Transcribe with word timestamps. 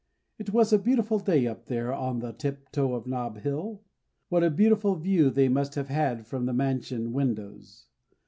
It 0.39 0.51
was 0.51 0.73
a 0.73 0.79
beautiful 0.79 1.19
day 1.19 1.45
up 1.45 1.65
there 1.67 1.93
on 1.93 2.21
the 2.21 2.33
tip 2.33 2.71
toe 2.71 2.95
of 2.95 3.05
Nob 3.05 3.37
Hill. 3.41 3.83
What 4.29 4.43
a 4.43 4.49
beautiful 4.49 4.95
view 4.95 5.29
they 5.29 5.47
must 5.47 5.75
have 5.75 5.89
had 5.89 6.25
from 6.25 6.47
the 6.47 6.53
mansion 6.53 7.13
windows. 7.13 7.85